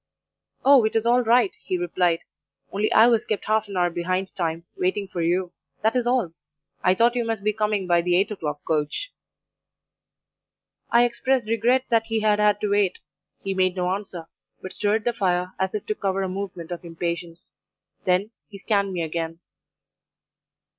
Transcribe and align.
"'Oh, 0.65 0.83
it 0.83 0.95
is 0.95 1.05
all 1.05 1.21
right!' 1.21 1.55
he 1.63 1.77
replied, 1.77 2.23
'only 2.71 2.91
I 2.91 3.05
was 3.05 3.23
kept 3.23 3.45
half 3.45 3.67
an 3.67 3.77
hour 3.77 3.91
behind 3.91 4.35
time, 4.35 4.65
waiting 4.75 5.07
for 5.07 5.21
you 5.21 5.51
that 5.83 5.95
is 5.95 6.07
all. 6.07 6.33
I 6.83 6.95
thought 6.95 7.15
you 7.15 7.23
must 7.23 7.43
be 7.43 7.53
coming 7.53 7.85
by 7.85 8.01
the 8.01 8.15
eight 8.17 8.31
o'clock 8.31 8.65
coach.' 8.65 9.13
"I 10.89 11.03
expressed 11.05 11.47
regret 11.47 11.85
that 11.89 12.07
he 12.07 12.21
had 12.21 12.39
had 12.39 12.59
to 12.61 12.71
wait; 12.71 12.99
he 13.43 13.53
made 13.53 13.75
no 13.75 13.91
answer, 13.91 14.25
but 14.59 14.73
stirred 14.73 15.03
the 15.03 15.13
fire, 15.13 15.53
as 15.59 15.75
if 15.75 15.85
to 15.85 15.93
cover 15.93 16.23
a 16.23 16.27
movement 16.27 16.71
of 16.71 16.83
impatience; 16.83 17.51
then 18.03 18.31
he 18.49 18.57
scanned 18.57 18.91
me 18.93 19.03
again. 19.03 19.37